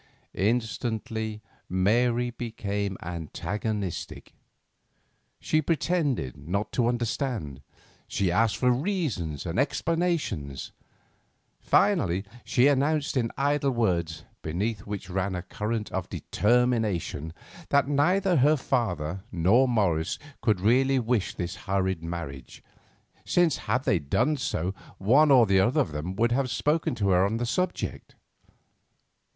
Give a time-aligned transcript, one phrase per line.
[0.33, 4.33] Instantly Mary became antagonistic.
[5.39, 7.61] She pretended not to understand;
[8.07, 10.71] she asked for reasons and explanations.
[11.59, 17.31] Finally, she announced in idle words, beneath which ran a current of determination,
[17.69, 22.63] that neither her father nor Morris could really wish this hurried marriage,
[23.23, 27.23] since had they done so one or other of them would have spoken to her
[27.23, 28.15] on the subject.